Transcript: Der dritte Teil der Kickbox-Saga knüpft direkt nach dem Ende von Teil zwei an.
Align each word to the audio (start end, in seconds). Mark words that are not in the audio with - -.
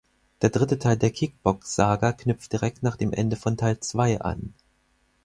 Der 0.41 0.49
dritte 0.49 0.79
Teil 0.79 0.97
der 0.97 1.11
Kickbox-Saga 1.11 2.13
knüpft 2.13 2.51
direkt 2.53 2.81
nach 2.81 2.95
dem 2.95 3.13
Ende 3.13 3.35
von 3.35 3.55
Teil 3.55 3.79
zwei 3.81 4.19
an. 4.19 4.55